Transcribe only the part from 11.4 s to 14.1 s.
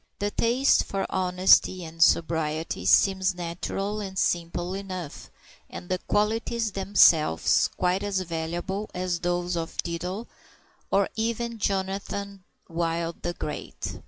of Jonathan Wild the Great.